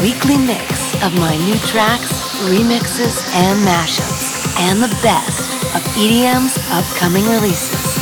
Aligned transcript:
weekly 0.00 0.36
mix 0.36 0.94
of 1.02 1.14
my 1.18 1.36
new 1.46 1.56
tracks, 1.70 2.12
remixes, 2.50 3.16
and 3.34 3.58
mashups, 3.66 4.46
and 4.60 4.82
the 4.82 4.88
best 5.02 5.40
of 5.74 5.82
EDM's 5.96 6.58
upcoming 6.70 7.24
releases. 7.26 7.96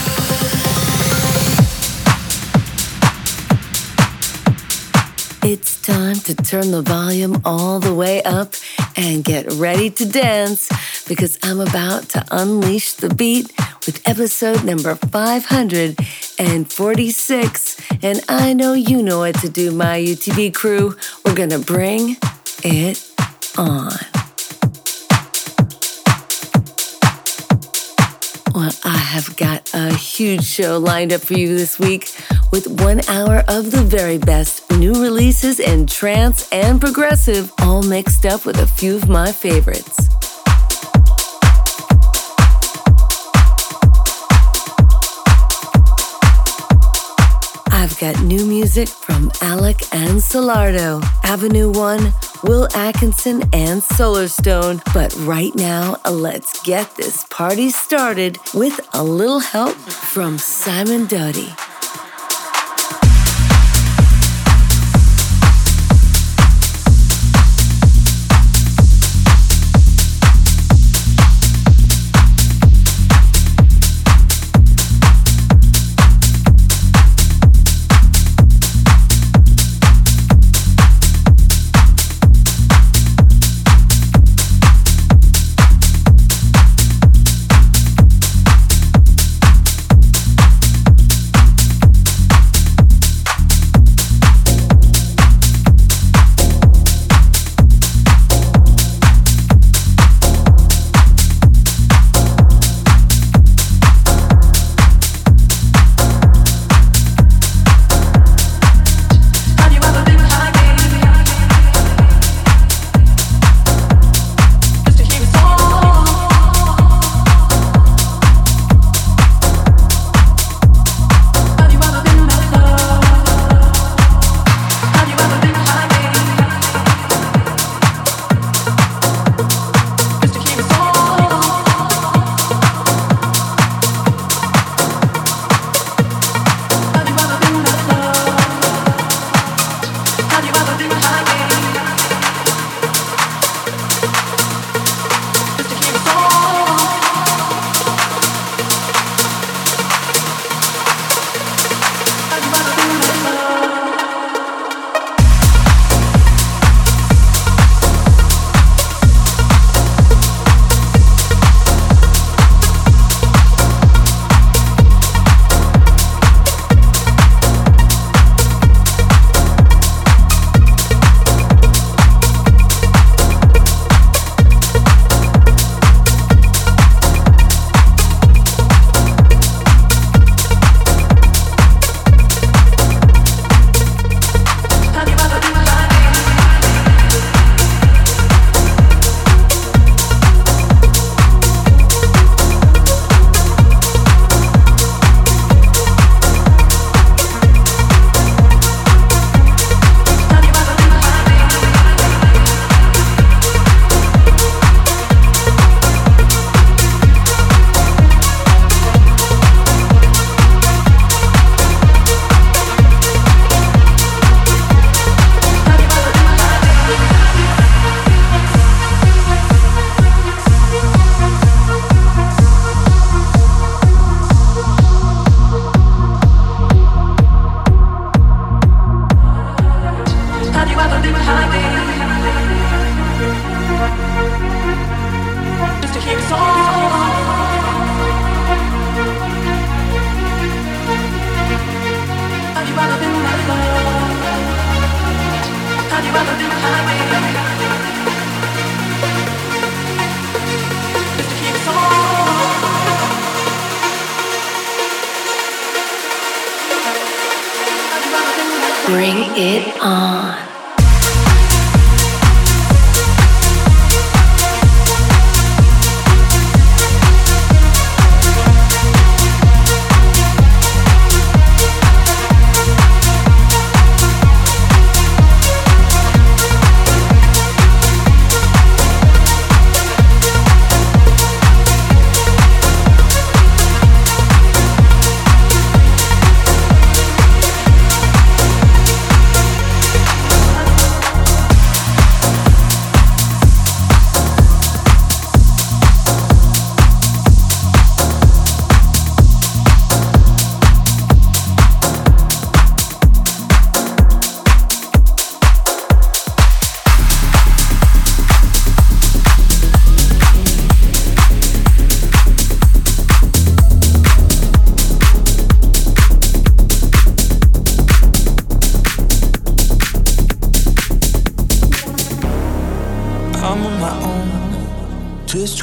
It's 5.42 5.80
time 5.82 6.16
to 6.16 6.34
turn 6.34 6.70
the 6.70 6.82
volume 6.82 7.40
all 7.44 7.78
the 7.78 7.94
way 7.94 8.22
up 8.22 8.54
and 8.96 9.22
get 9.22 9.52
ready 9.52 9.90
to 9.90 10.06
dance 10.06 10.70
because 11.06 11.38
I'm 11.42 11.60
about 11.60 12.08
to 12.10 12.24
unleash 12.30 12.94
the 12.94 13.10
beat 13.14 13.52
with 13.86 14.00
episode 14.08 14.64
number 14.64 14.94
546. 14.94 17.76
And 18.04 18.20
I 18.28 18.52
know 18.52 18.74
you 18.74 19.02
know 19.02 19.20
what 19.20 19.34
to 19.40 19.48
do, 19.48 19.70
my 19.70 19.98
UTB 19.98 20.52
crew. 20.52 20.94
We're 21.24 21.34
gonna 21.34 21.58
bring 21.58 22.18
it 22.62 23.02
on. 23.56 23.96
Well, 28.54 28.72
I 28.84 28.98
have 28.98 29.34
got 29.38 29.72
a 29.72 29.94
huge 29.94 30.44
show 30.44 30.76
lined 30.76 31.14
up 31.14 31.22
for 31.22 31.32
you 31.32 31.56
this 31.56 31.78
week 31.78 32.14
with 32.52 32.66
one 32.82 33.00
hour 33.08 33.42
of 33.48 33.70
the 33.70 33.82
very 33.82 34.18
best 34.18 34.70
new 34.72 34.92
releases 34.92 35.58
in 35.58 35.86
trance 35.86 36.46
and 36.52 36.78
progressive, 36.82 37.50
all 37.60 37.82
mixed 37.82 38.26
up 38.26 38.44
with 38.44 38.58
a 38.58 38.66
few 38.66 38.96
of 38.96 39.08
my 39.08 39.32
favorites. 39.32 40.23
New 48.12 48.44
music 48.44 48.88
from 48.88 49.30
Alok 49.40 49.88
and 49.94 50.20
Solardo, 50.20 51.02
Avenue 51.22 51.70
One, 51.70 52.12
Will 52.42 52.68
Atkinson, 52.74 53.42
and 53.54 53.80
Solarstone. 53.80 54.82
But 54.92 55.14
right 55.20 55.54
now, 55.54 55.96
let's 56.10 56.62
get 56.62 56.96
this 56.96 57.24
party 57.30 57.70
started 57.70 58.38
with 58.52 58.78
a 58.92 59.02
little 59.02 59.40
help 59.40 59.74
from 59.74 60.36
Simon 60.36 61.06
Doty. 61.06 61.54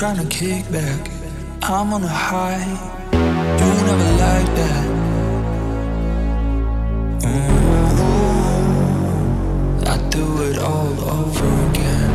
Trying 0.02 0.18
to 0.18 0.26
kick 0.36 0.66
back. 0.72 1.12
I'm 1.62 1.94
on 1.94 2.04
a 2.04 2.08
high, 2.08 2.58
you 3.14 3.70
never 3.86 4.12
like 4.26 4.50
that. 4.58 4.86
Mm-hmm. 7.22 8.02
I 9.86 9.96
do 10.10 10.26
it 10.50 10.58
all 10.58 11.00
over 11.18 11.50
again. 11.70 12.12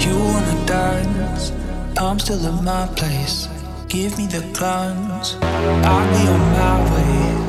You 0.00 0.14
wanna 0.18 0.66
dance? 0.66 1.52
I'm 1.98 2.18
still 2.18 2.44
in 2.44 2.64
my 2.64 2.88
place. 2.96 3.46
Give 3.86 4.18
me 4.18 4.26
the 4.26 4.40
guns. 4.58 5.36
I'll 5.40 6.08
be 6.10 6.26
on 6.34 6.40
my 6.58 6.78
way. 6.96 7.41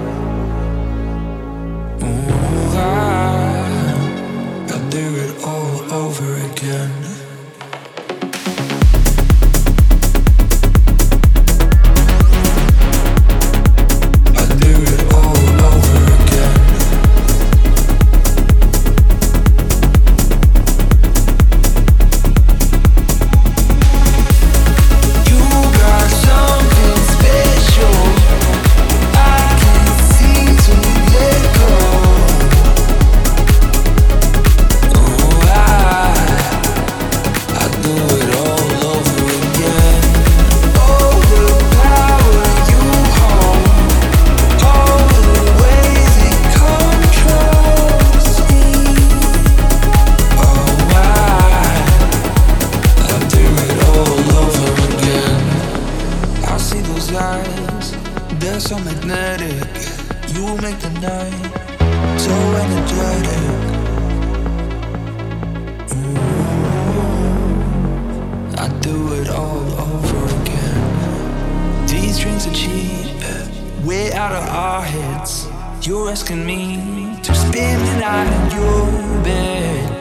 You're 75.85 76.11
asking 76.11 76.45
me 76.45 77.19
to 77.23 77.35
spend 77.35 77.81
the 77.85 77.99
night 77.99 78.31
in 78.37 78.51
your 78.55 79.23
bed. 79.25 79.91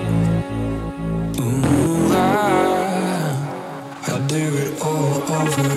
Ooh, 1.40 2.12
ah, 2.12 3.34
I, 4.06 4.12
I'll 4.12 4.26
do 4.28 4.58
it 4.58 4.80
all 4.80 5.22
over 5.24 5.71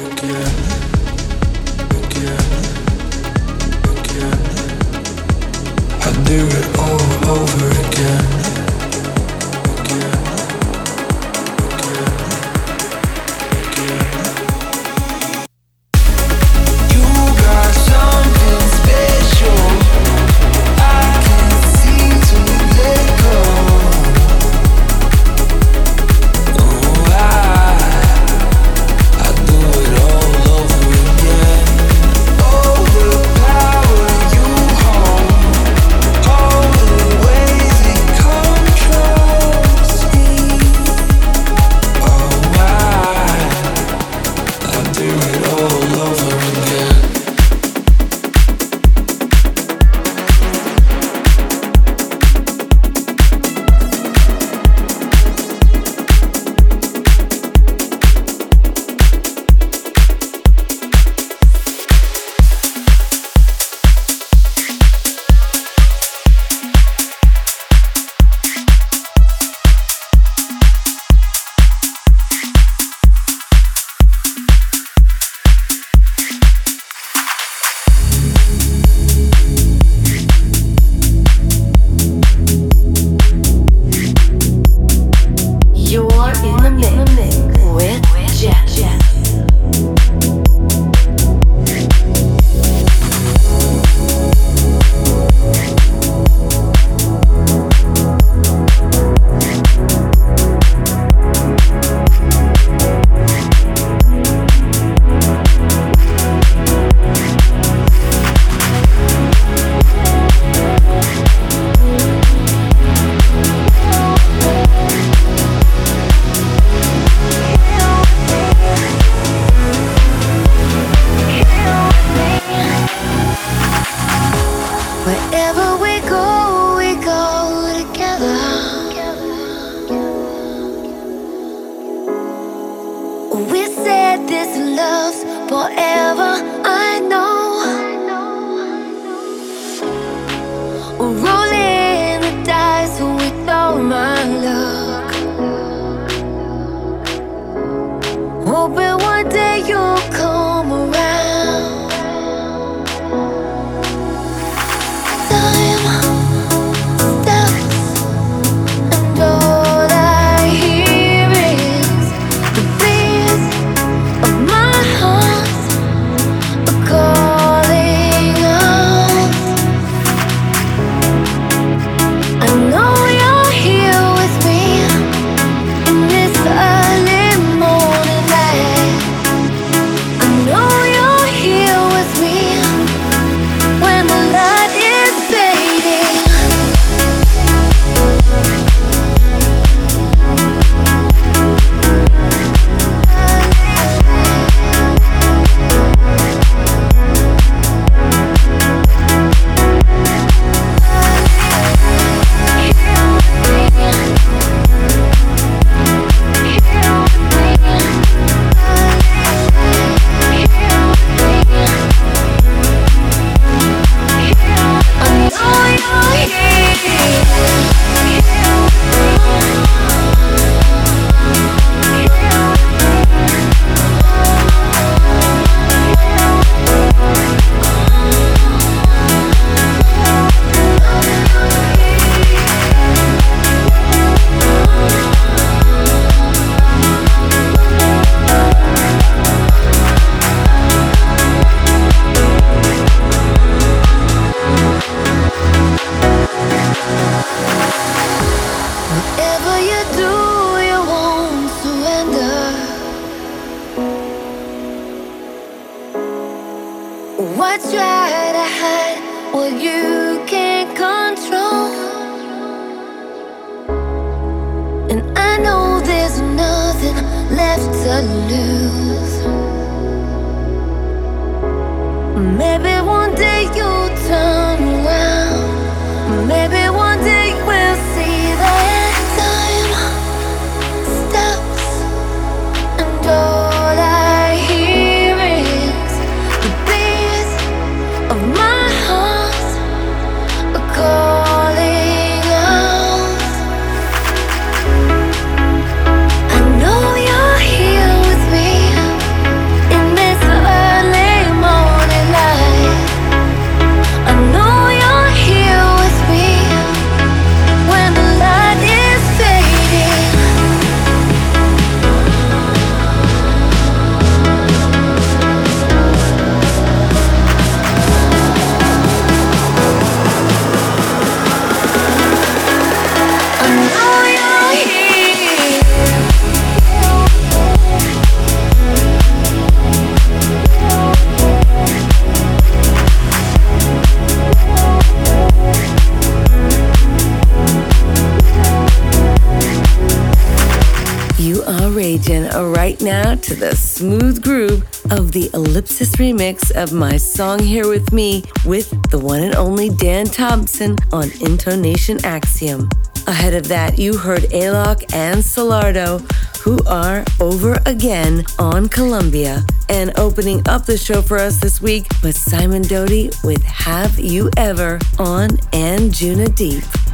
Elypsis 345.31 345.95
remix 345.95 346.51
of 346.51 346.73
my 346.73 346.97
song 346.97 347.39
Here 347.39 347.67
With 347.67 347.91
Me 347.91 348.23
with 348.45 348.69
the 348.89 348.99
one 348.99 349.23
and 349.23 349.35
only 349.35 349.69
Dan 349.69 350.05
Thompson 350.05 350.75
on 350.91 351.09
Intonation 351.21 352.03
Axiom. 352.03 352.69
Ahead 353.07 353.33
of 353.33 353.47
that, 353.47 353.77
you 353.77 353.97
heard 353.97 354.23
Alok 354.31 354.93
and 354.93 355.21
Solardo, 355.21 355.99
who 356.37 356.57
are 356.65 357.05
over 357.19 357.59
again 357.65 358.25
on 358.39 358.67
Columbia. 358.67 359.45
And 359.69 359.97
opening 359.97 360.41
up 360.47 360.65
the 360.65 360.77
show 360.77 361.01
for 361.01 361.17
us 361.17 361.39
this 361.39 361.61
week 361.61 361.87
was 362.03 362.15
Simon 362.15 362.63
Doty 362.63 363.11
with 363.23 363.43
Have 363.43 363.99
You 363.99 364.29
Ever 364.37 364.79
on 364.99 365.29
Anjunadeep. 365.51 366.84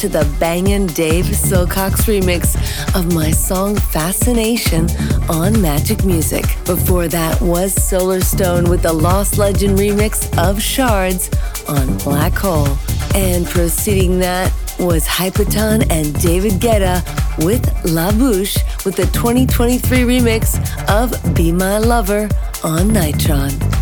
To 0.00 0.08
the 0.08 0.24
bangin' 0.40 0.86
Dave 0.86 1.26
Silcox 1.26 2.06
remix 2.06 2.56
of 2.98 3.12
my 3.12 3.30
song 3.30 3.76
Fascination 3.76 4.84
on 5.28 5.52
Magik 5.56 6.06
Muzik. 6.06 6.46
Before 6.64 7.06
that 7.08 7.38
was 7.42 7.74
Solarstone 7.74 8.70
with 8.70 8.80
the 8.80 8.94
Lost 8.94 9.36
Legend 9.36 9.78
remix 9.78 10.26
of 10.38 10.62
Shards 10.62 11.28
on 11.68 11.98
Black 11.98 12.32
Hole. 12.32 12.78
And 13.14 13.44
preceding 13.44 14.18
that 14.20 14.50
was 14.78 15.06
Hypaton 15.06 15.86
and 15.90 16.18
David 16.22 16.54
Guetta 16.54 17.04
with 17.44 17.68
La 17.84 18.10
Bouche 18.10 18.56
with 18.86 18.96
the 18.96 19.04
2023 19.06 19.98
remix 19.98 20.56
of 20.88 21.34
Be 21.34 21.52
My 21.52 21.76
Lover 21.76 22.22
on 22.64 22.88
Nitron. 22.88 23.79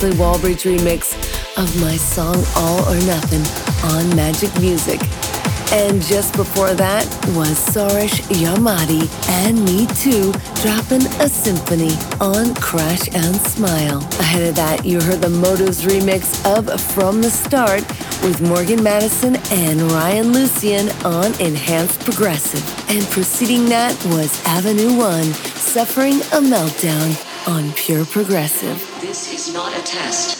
Ashley 0.00 0.16
Wallbridge 0.16 0.64
remix 0.64 1.12
of 1.58 1.78
my 1.82 1.94
song 1.94 2.42
All 2.56 2.80
or 2.88 2.98
Nothing 3.04 3.42
on 3.92 4.04
Magik 4.16 4.58
Muzik. 4.58 4.98
And 5.74 6.00
just 6.00 6.34
before 6.36 6.72
that 6.72 7.04
was 7.36 7.50
Soresh 7.68 8.22
Yamadi 8.30 9.06
and 9.28 9.62
Me 9.62 9.86
Too 9.88 10.32
dropping 10.62 11.04
a 11.20 11.28
symphony 11.28 11.92
on 12.18 12.54
Crash 12.54 13.14
and 13.14 13.36
Smile. 13.36 13.98
Ahead 14.20 14.48
of 14.48 14.54
that, 14.54 14.86
you 14.86 15.02
heard 15.02 15.20
the 15.20 15.28
Motives 15.28 15.84
remix 15.84 16.46
of 16.46 16.80
From 16.80 17.20
the 17.20 17.28
Start 17.28 17.86
with 18.22 18.40
Morgan 18.40 18.82
Madison 18.82 19.36
and 19.50 19.82
Ryan 19.92 20.32
Lucian 20.32 20.88
on 21.04 21.38
Enhanced 21.42 22.00
Progressive. 22.00 22.64
And 22.88 23.04
preceding 23.08 23.68
that 23.68 23.92
was 24.06 24.42
Avenue 24.46 24.96
One 24.96 25.24
suffering 25.60 26.22
a 26.32 26.40
meltdown 26.40 27.29
on 27.46 27.72
Pure 27.72 28.06
Progressive. 28.06 28.78
This 29.00 29.32
is 29.32 29.54
not 29.54 29.76
a 29.78 29.82
test. 29.82 30.39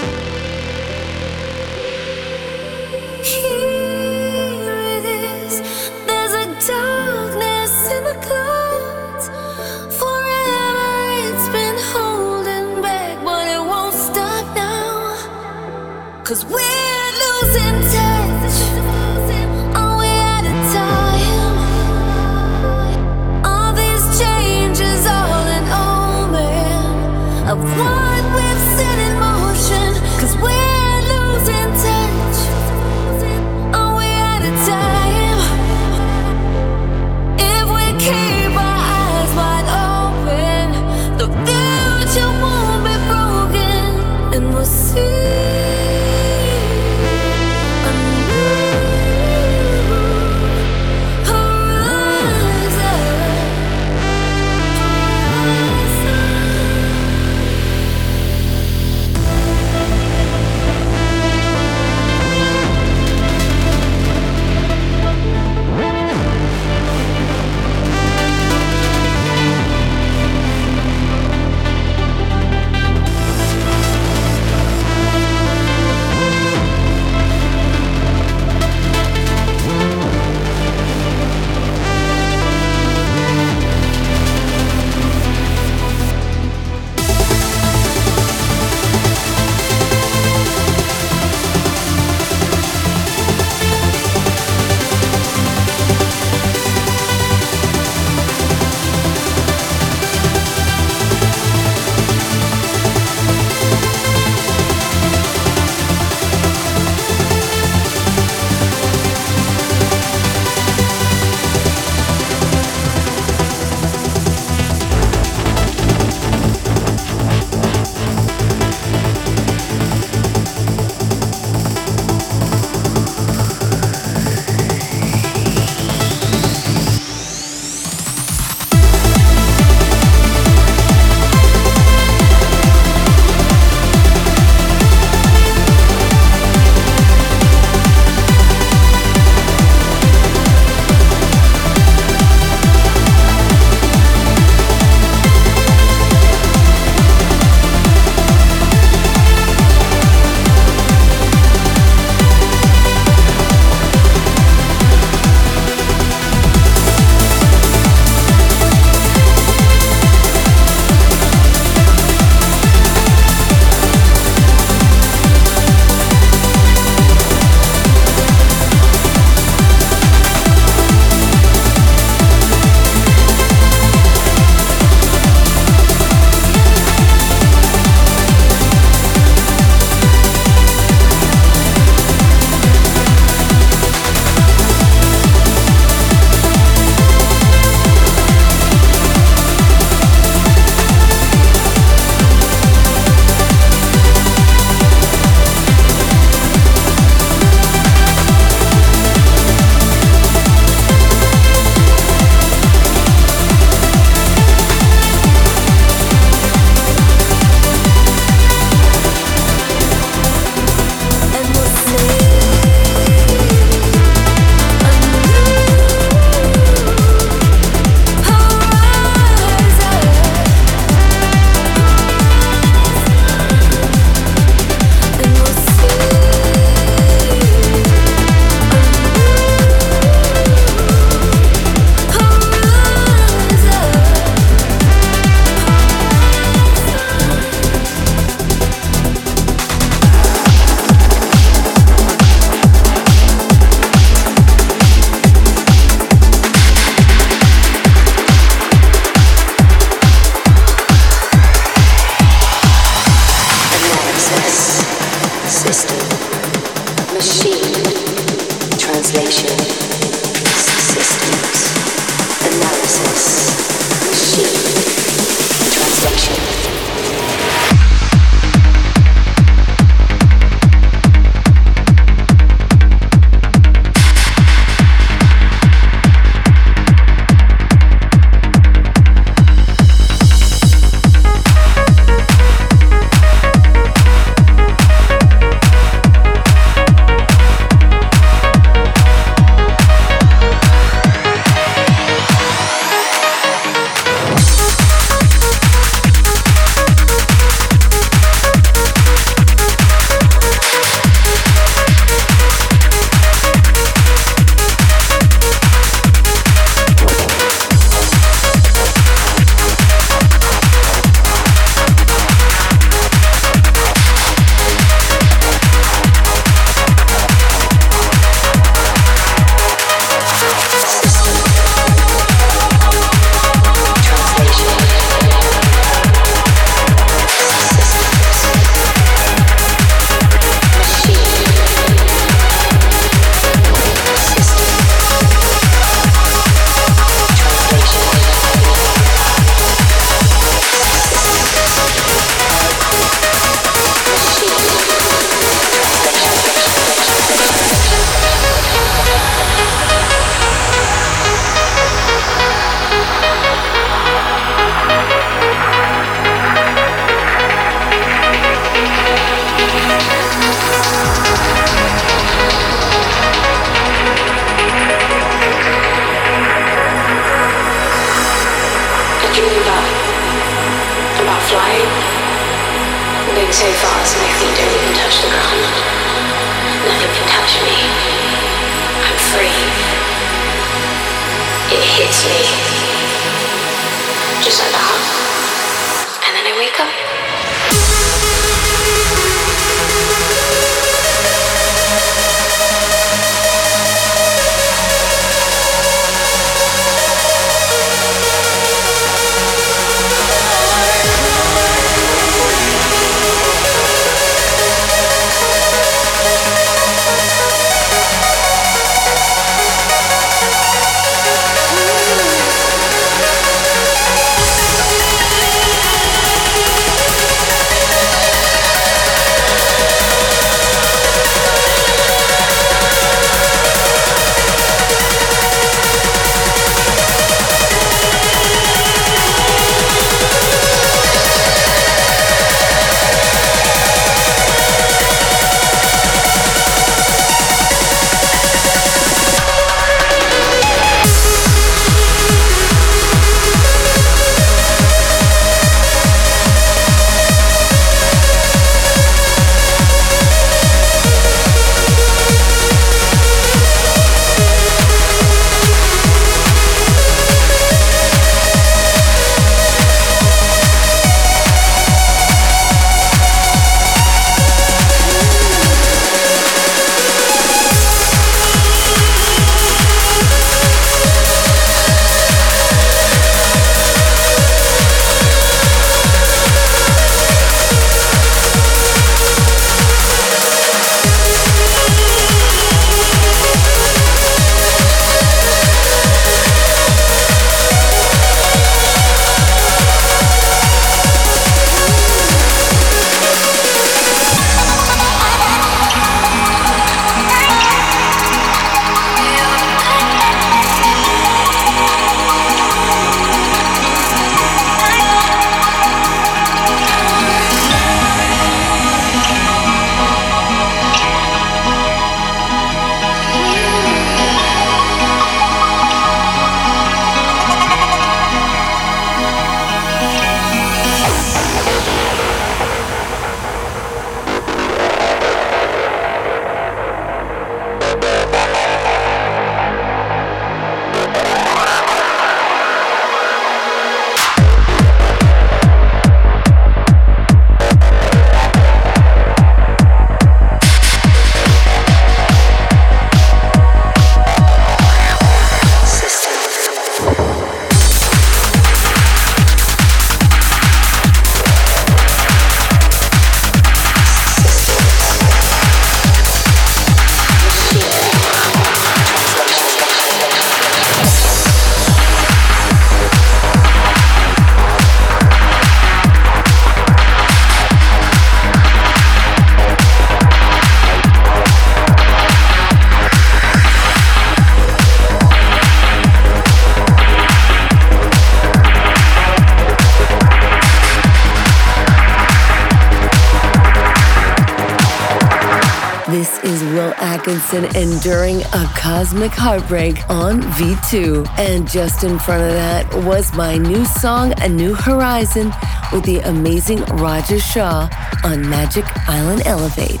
Atkinson 587.48 587.82
enduring 587.82 588.42
a 588.52 588.70
cosmic 588.76 589.32
heartbreak 589.32 589.98
on 590.10 590.42
V2. 590.42 591.26
And 591.38 591.68
just 591.68 592.04
in 592.04 592.18
front 592.18 592.42
of 592.42 592.52
that 592.52 592.92
was 593.04 593.32
my 593.34 593.56
new 593.56 593.84
song, 593.86 594.34
A 594.42 594.48
New 594.48 594.74
Horizon, 594.74 595.52
with 595.92 596.04
the 596.04 596.18
amazing 596.20 596.80
Roger 596.96 597.38
Shah 597.38 597.88
on 598.24 598.48
Magic 598.48 598.84
Island 599.08 599.42
Elevate. 599.46 600.00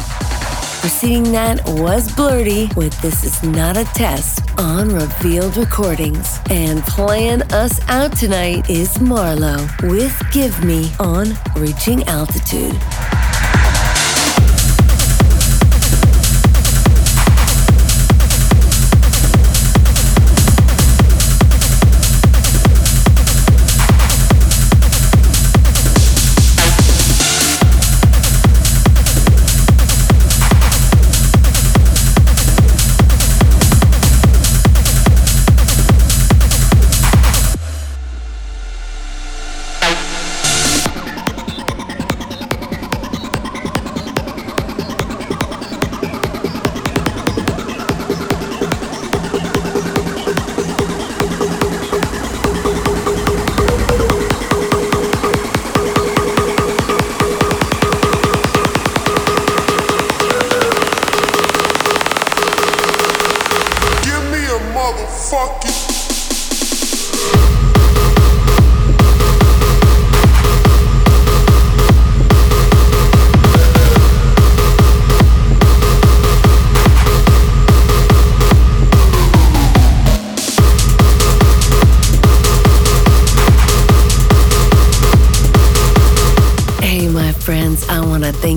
Preceding 0.80 1.32
that 1.32 1.64
was 1.66 2.08
Blurty 2.12 2.74
with 2.76 3.00
This 3.00 3.24
Is 3.24 3.42
Not 3.42 3.76
a 3.76 3.84
Test 3.84 4.42
on 4.58 4.90
Revealed 4.90 5.56
Recordings. 5.56 6.38
And 6.50 6.82
playing 6.82 7.42
us 7.52 7.80
out 7.88 8.16
tonight 8.16 8.68
is 8.68 8.90
Marlo 8.98 9.58
with 9.90 10.20
Give 10.32 10.62
Me 10.64 10.92
on 11.00 11.28
Reaching 11.56 12.04
Altitude. 12.04 12.78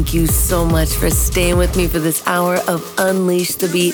Thank 0.02 0.16
you 0.16 0.26
so 0.26 0.66
much 0.66 0.94
for 0.94 1.12
staying 1.12 1.58
with 1.58 1.78
me 1.78 1.88
for 1.88 2.00
this 2.00 2.26
hour 2.26 2.56
of 2.68 2.82
Unleash 2.98 3.54
the 3.54 3.68
Beat. 3.68 3.94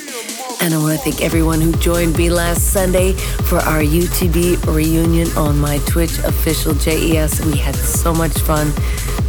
And 0.62 0.72
I 0.72 0.78
want 0.78 0.98
to 0.98 1.04
thank 1.04 1.20
everyone 1.20 1.60
who 1.60 1.70
joined 1.72 2.16
me 2.16 2.30
last 2.30 2.72
Sunday 2.72 3.12
for 3.12 3.56
our 3.56 3.82
UTB 3.82 4.74
reunion 4.74 5.28
on 5.36 5.58
my 5.58 5.76
Twitch 5.84 6.16
official 6.20 6.72
JES. 6.72 7.44
We 7.44 7.58
had 7.58 7.76
so 7.76 8.14
much 8.14 8.32
fun, 8.38 8.72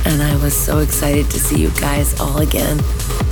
and 0.06 0.24
I 0.24 0.42
was 0.42 0.54
so 0.54 0.78
excited 0.78 1.30
to 1.32 1.38
see 1.38 1.60
you 1.60 1.70
guys 1.72 2.18
all 2.18 2.38
again. 2.38 2.78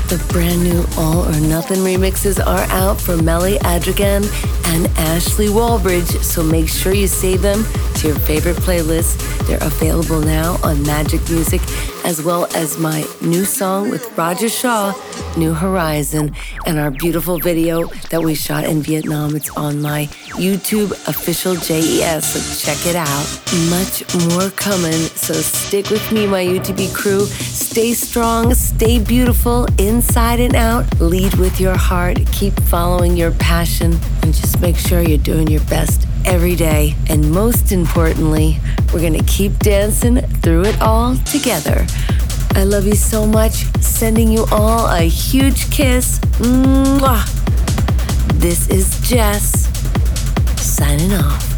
The 0.10 0.22
brand 0.28 0.62
new 0.64 0.84
All 0.98 1.26
or 1.26 1.40
Nothing 1.40 1.80
remixes 1.80 2.46
are 2.46 2.68
out 2.72 3.00
for 3.00 3.16
Melly 3.16 3.60
Adrigan 3.60 4.26
and 4.66 4.88
Ashley 4.98 5.48
Wallbridge, 5.48 6.22
so 6.22 6.44
make 6.44 6.68
sure 6.68 6.94
you 6.94 7.08
save 7.08 7.42
them 7.42 7.64
to 7.98 8.10
your 8.10 8.20
favorite 8.20 8.58
playlist. 8.58 9.18
They're 9.48 9.58
available 9.62 10.20
now 10.20 10.54
on 10.64 10.78
Magik 10.86 11.28
Muzik, 11.32 11.62
as 12.06 12.22
well 12.22 12.46
as 12.56 12.78
my 12.78 13.06
new 13.22 13.44
song 13.44 13.90
with 13.90 14.16
Roger 14.18 14.50
Shah, 14.50 14.94
New 15.36 15.54
Horizon, 15.54 16.36
and 16.66 16.78
our 16.78 16.92
beautiful 16.92 17.40
video 17.40 17.88
that 18.12 18.22
we 18.22 18.36
shot 18.36 18.66
in 18.66 18.82
Vietnam. 18.82 19.36
It's 19.36 19.50
on 19.58 19.82
my 19.82 20.06
YouTube 20.38 20.92
official 21.08 21.56
JES, 21.56 22.26
so 22.26 22.66
check 22.66 22.86
it 22.86 22.96
out. 22.96 23.26
Much 23.70 24.04
more 24.30 24.52
coming, 24.52 25.02
so 25.16 25.34
stick 25.34 25.90
with 25.90 26.12
me, 26.12 26.28
my 26.28 26.44
UTB 26.46 26.94
crew. 26.94 27.26
Stay 27.26 27.94
strong, 27.94 28.54
stay 28.54 29.00
beautiful 29.00 29.66
inside 29.80 30.40
and 30.40 30.56
out. 30.56 30.86
Lead 31.00 31.34
with 31.36 31.60
your 31.60 31.76
heart, 31.76 32.20
keep 32.32 32.54
following 32.62 33.18
your 33.18 33.32
passion, 33.32 33.98
and 34.22 34.34
just 34.34 34.62
make 34.62 34.78
sure 34.78 35.02
you're 35.02 35.18
doing 35.18 35.48
your 35.48 35.64
best 35.66 36.07
every 36.28 36.56
day. 36.56 36.96
And 37.10 37.32
most 37.32 37.72
importantly, 37.72 38.60
we're 38.94 39.00
going 39.00 39.18
to 39.18 39.24
keep 39.26 39.58
dancing 39.60 40.18
through 40.42 40.66
it 40.66 40.82
all 40.82 41.16
together. 41.16 41.88
I 42.52 42.64
love 42.64 42.86
you 42.86 42.96
so 42.96 43.26
much. 43.26 43.66
Sending 43.82 44.32
you 44.32 44.46
all 44.52 44.88
a 44.88 45.02
huge 45.02 45.72
kiss. 45.72 46.20
Mwah. 46.40 47.26
This 48.40 48.68
is 48.68 49.00
JES 49.02 49.68
signing 50.62 51.14
off. 51.14 51.57